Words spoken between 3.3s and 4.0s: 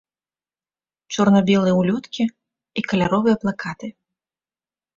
плакаты.